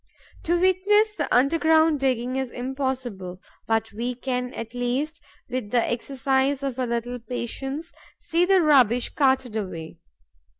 [0.45, 6.63] To witness the underground digging is impossible; but we can, at least, with the exercise
[6.63, 9.99] of a little patience, see the rubbish carted away.